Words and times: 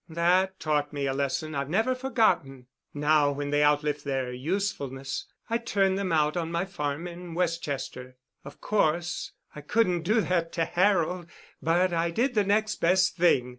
That 0.09 0.59
taught 0.59 0.91
me 0.91 1.05
a 1.05 1.13
lesson 1.13 1.53
I've 1.53 1.69
never 1.69 1.93
forgotten. 1.93 2.65
Now 2.91 3.31
when 3.31 3.51
they 3.51 3.63
outlive 3.63 4.01
their 4.03 4.33
usefulness 4.33 5.27
I 5.47 5.59
turn 5.59 5.93
them 5.93 6.11
out 6.11 6.35
on 6.35 6.51
my 6.51 6.65
farm 6.65 7.07
in 7.07 7.35
Westchester. 7.35 8.17
Of 8.43 8.59
course, 8.59 9.33
I 9.55 9.61
couldn't 9.61 10.01
do 10.01 10.21
that 10.21 10.53
to 10.53 10.65
Harold, 10.65 11.27
but 11.61 11.93
I 11.93 12.09
did 12.09 12.33
the 12.33 12.43
next 12.43 12.77
best 12.77 13.15
thing. 13.17 13.49